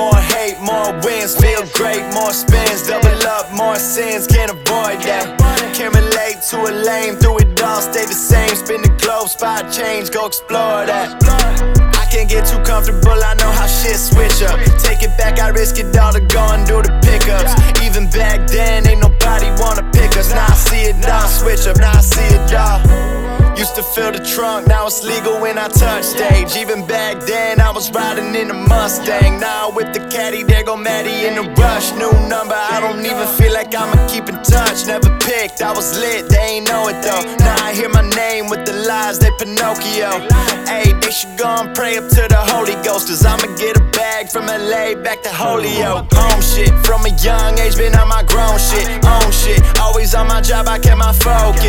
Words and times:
hate, 0.00 0.58
more 0.60 0.92
wins, 1.04 1.36
feel 1.36 1.64
great, 1.74 2.02
more 2.14 2.32
spins, 2.32 2.86
double 2.86 3.08
up, 3.28 3.52
more 3.52 3.76
sins, 3.76 4.26
can't 4.26 4.50
avoid 4.50 5.02
that. 5.04 5.36
Can't 5.74 5.94
relate 5.94 6.40
to 6.50 6.56
a 6.64 6.72
lame, 6.72 7.16
through 7.16 7.38
it 7.38 7.62
all, 7.62 7.80
stay 7.80 8.06
the 8.06 8.14
same, 8.14 8.54
spin 8.54 8.82
the 8.82 8.88
globe, 9.02 9.28
spot 9.28 9.72
change, 9.72 10.10
go 10.10 10.26
explore 10.26 10.86
that. 10.86 11.22
I 11.96 12.06
can't 12.10 12.28
get 12.28 12.46
too 12.46 12.60
comfortable, 12.62 13.18
I 13.24 13.34
know 13.34 13.50
how 13.50 13.66
shit 13.66 13.96
switch 13.96 14.42
up. 14.42 14.58
Take 14.80 15.02
it 15.02 15.16
back, 15.18 15.38
I 15.40 15.48
risk 15.48 15.78
it 15.78 15.96
all 15.96 16.12
to 16.12 16.20
go 16.20 16.40
and 16.52 16.66
do 16.66 16.80
the 16.82 16.92
pickups. 17.04 17.51
Used 23.72 23.88
to 23.88 23.94
fill 23.94 24.12
the 24.12 24.18
trunk, 24.18 24.66
now 24.66 24.86
it's 24.86 25.02
legal 25.02 25.40
when 25.40 25.56
I 25.56 25.66
touch 25.68 26.04
stage. 26.04 26.56
Even 26.56 26.86
back 26.86 27.24
then, 27.24 27.58
I 27.58 27.70
was 27.70 27.90
riding 27.90 28.34
in 28.34 28.50
a 28.50 28.54
Mustang. 28.68 29.40
Now 29.40 29.70
with 29.70 29.94
the 29.94 30.00
caddy, 30.12 30.42
there 30.42 30.62
go 30.62 30.76
Maddie 30.76 31.24
in 31.26 31.36
the 31.36 31.48
rush. 31.56 31.90
New 31.92 32.12
number, 32.28 32.54
I 32.54 32.80
don't 32.80 33.00
even 33.00 33.26
feel 33.38 33.54
like 33.54 33.74
I'ma 33.74 33.96
keep 34.08 34.28
in 34.28 34.36
touch. 34.42 34.84
Never 34.86 35.08
picked, 35.20 35.62
I 35.62 35.72
was 35.72 35.98
lit, 35.98 36.28
they 36.28 36.60
ain't 36.60 36.68
know 36.68 36.88
it 36.88 37.00
though. 37.00 37.24
Now 37.40 37.64
I 37.64 37.72
hear 37.72 37.88
my 37.88 38.06
name 38.10 38.50
with 38.50 38.66
the 38.66 38.74
lies, 38.74 39.18
they 39.18 39.30
Pinocchio. 39.38 40.20
Hey, 40.68 40.92
they 41.00 41.10
should 41.10 41.38
go 41.38 41.48
and 41.48 41.74
pray 41.74 41.96
up 41.96 42.10
to 42.10 42.28
the 42.28 42.42
Holy 42.52 42.76
Ghost, 42.84 43.08
cause 43.08 43.24
I'ma 43.24 43.56
get 43.56 43.78
a 43.78 43.84
bag 43.96 44.28
from 44.28 44.48
LA 44.48 45.00
back 45.00 45.22
to 45.22 45.32
Holyoke. 45.32 46.12
Home 46.12 46.42
shit, 46.42 46.68
from 46.84 47.06
a 47.06 47.12
young 47.24 47.58
age, 47.58 47.78
been 47.78 47.96
on 47.96 48.08
my 48.08 48.22
grown 48.24 48.58
shit. 48.58 48.84
Own 49.00 49.32
shit, 49.32 49.64
always 49.80 50.14
on 50.14 50.28
my 50.28 50.42
job, 50.42 50.68
I 50.68 50.78
kept 50.78 50.98
my 50.98 51.14
focus. 51.14 51.61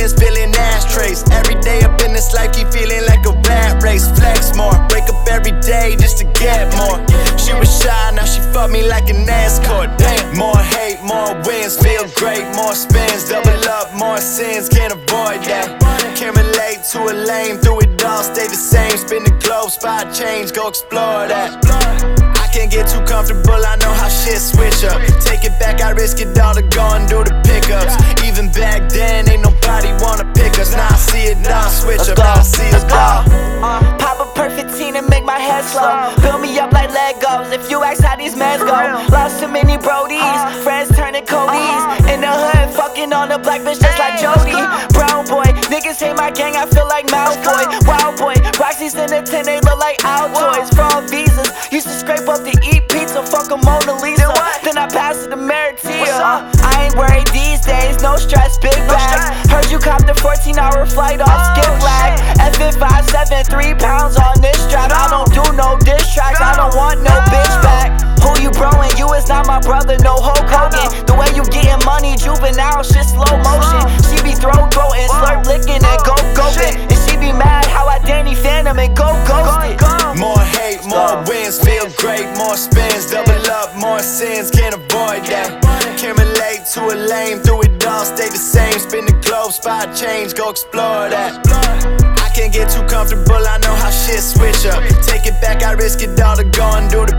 I'm 0.00 0.08
spilling 0.08 0.54
ashtrays. 0.54 1.22
Every 1.30 1.54
day 1.60 1.82
up 1.82 2.00
in 2.02 2.12
this 2.12 2.32
life, 2.34 2.52
keep 2.52 2.68
feeling 2.68 3.04
like 3.06 3.24
a 3.26 3.32
rat 3.48 3.82
race. 3.82 4.06
Flex 4.18 4.56
more, 4.56 4.72
wake 4.90 5.08
up 5.08 5.28
every 5.28 5.52
day 5.60 5.96
just 5.98 6.18
to 6.18 6.24
get 6.38 6.72
more. 6.76 6.98
She 7.36 7.52
was 7.54 7.68
shy, 7.82 8.10
now 8.14 8.24
she 8.24 8.40
fuck 8.52 8.70
me 8.70 8.86
like 8.86 9.08
an 9.10 9.28
escort. 9.28 9.90
Damn, 9.98 10.36
more 10.36 10.56
hate, 10.56 11.00
more 11.02 11.34
wins, 11.46 11.76
feel 11.78 12.06
great, 12.16 12.44
more 12.54 12.74
spins, 12.74 13.28
double 13.28 13.64
up, 13.68 13.94
more 13.94 14.18
sins, 14.18 14.68
can't 14.68 14.92
avoid 14.92 15.42
that. 15.50 15.78
Can't 16.16 16.36
relate 16.36 16.84
to 16.92 16.98
a 17.10 17.14
lame, 17.14 17.58
through 17.58 17.80
it 17.80 18.04
all, 18.04 18.22
stay 18.22 18.46
the 18.46 18.56
same. 18.56 18.96
Spin 18.96 19.24
the 19.24 19.34
globe, 19.44 19.70
spot 19.70 20.12
change, 20.14 20.52
go 20.52 20.68
explore 20.68 21.28
that. 21.28 21.58
I 22.36 22.46
can't 22.52 22.70
get 22.70 22.88
too 22.88 23.00
comfortable, 23.04 23.64
I 23.64 23.76
know 23.76 23.92
how 23.92 24.08
shit 24.08 24.40
switch 24.40 24.84
up. 24.84 25.00
Take 25.20 25.44
it 25.44 25.58
back, 25.58 25.80
I 25.80 25.90
risk 25.90 26.20
it 26.20 26.38
all 26.38 26.54
to 26.54 26.62
go 26.62 26.84
and 26.92 27.08
do 27.08 27.24
the 27.24 27.34
pickups. 27.44 27.96
Even 28.24 28.52
back 28.52 28.88
then, 28.90 29.31
slow. 35.72 36.12
Build 36.20 36.40
me 36.44 36.58
up 36.58 36.72
like 36.72 36.90
Legos. 36.90 37.52
If 37.52 37.70
you 37.70 37.82
ask 37.82 38.04
how 38.04 38.16
these 38.16 38.34
meds 38.34 38.60
go, 38.60 38.76
lost 39.08 39.40
too 39.40 39.48
many 39.48 39.76
Brodies. 39.80 40.40
Friends 40.62 40.94
turning 40.96 41.24
Cody's. 41.24 41.82
In 42.12 42.20
the 42.20 42.32
hood, 42.32 42.74
fucking 42.76 43.12
on 43.12 43.28
the 43.28 43.38
black 43.38 43.62
bitch 43.62 43.80
just 43.80 43.98
like 43.98 44.20
Jody. 44.20 44.56
Brown 44.92 45.24
boy, 45.26 45.48
niggas 45.72 45.98
hate 46.00 46.16
my 46.16 46.30
gang, 46.30 46.56
I 46.56 46.66
feel 46.66 46.86
like 46.88 47.06
Malfoy. 47.08 47.64
Wild 47.88 48.18
boy, 48.18 48.36
Roxy's 48.60 48.94
in 48.94 49.08
the 49.08 49.22
10, 49.22 49.46
they 49.46 49.60
look 49.60 49.78
like 49.78 49.98
Altoids. 50.04 50.74
Fraud 50.74 51.08
visas, 51.10 51.48
used 51.72 51.86
to 51.86 51.94
scrape 51.94 52.28
up 52.28 52.44
to 52.44 52.52
eat 52.68 52.82
pizza, 52.88 53.24
fuck 53.24 53.50
a 53.50 53.56
Mona 53.56 53.94
Lisa. 54.02 54.28
Then 54.64 54.76
I 54.76 54.88
pass 54.88 55.24
it 55.24 55.28
to 55.30 55.36
Maratea. 55.36 56.52
I 56.60 56.84
ain't 56.84 56.96
worried 56.96 57.28
these 57.32 57.60
days, 57.64 58.02
no 58.02 58.16
stress, 58.16 58.41
juvenile 72.42 72.82
shit, 72.82 73.06
slow 73.06 73.36
motion. 73.46 73.82
Uh. 73.86 74.02
She 74.10 74.18
be 74.22 74.34
throw 74.34 74.52
throatin', 74.74 75.08
uh. 75.10 75.22
slurp 75.22 75.46
licking 75.46 75.82
and 75.82 76.00
go 76.02 76.16
goping. 76.34 76.74
And 76.90 76.98
she 77.06 77.16
be 77.16 77.32
mad 77.32 77.66
how 77.66 77.86
I 77.86 77.98
Danny 78.00 78.34
Phantom 78.34 78.78
and 78.78 78.96
go 78.96 79.06
ghosted. 79.26 79.78
More 80.18 80.38
hate, 80.38 80.84
more 80.86 81.22
wins, 81.26 81.58
feel 81.62 81.88
great, 81.96 82.26
more 82.36 82.56
spins, 82.56 83.10
double 83.10 83.46
up, 83.50 83.76
more 83.76 84.00
sins, 84.00 84.50
can't 84.50 84.74
avoid 84.74 85.24
that. 85.30 85.62
Can't 85.98 86.18
relate 86.18 86.66
to 86.74 86.80
a 86.90 86.96
lame, 86.96 87.38
through 87.38 87.62
it 87.62 87.86
all, 87.86 88.04
stay 88.04 88.28
the 88.28 88.36
same. 88.36 88.78
Spin 88.78 89.06
the 89.06 89.16
globe, 89.24 89.52
spot 89.52 89.94
change, 89.94 90.34
go 90.34 90.50
explore 90.50 91.08
that. 91.08 91.46
I 92.18 92.28
can't 92.34 92.52
get 92.52 92.70
too 92.70 92.82
comfortable, 92.86 93.46
I 93.46 93.58
know 93.58 93.74
how 93.74 93.90
shit 93.90 94.20
switch 94.20 94.66
up. 94.66 94.82
Take 95.02 95.26
it 95.26 95.40
back, 95.40 95.62
I 95.62 95.72
risk 95.72 96.02
it 96.02 96.20
all 96.20 96.36
to 96.36 96.44
go 96.44 96.66
and 96.76 96.90
do 96.90 97.06
the 97.06 97.11